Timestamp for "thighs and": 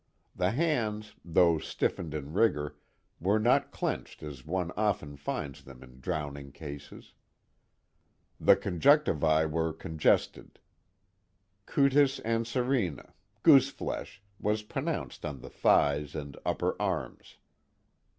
15.51-16.35